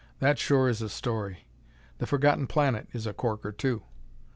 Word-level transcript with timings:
That 0.17 0.39
sure 0.39 0.67
is 0.67 0.81
a 0.81 0.89
story! 0.89 1.45
"The 1.99 2.07
Forgotten 2.07 2.47
Planet" 2.47 2.87
is 2.91 3.05
a 3.05 3.13
corker, 3.13 3.51
too! 3.51 3.83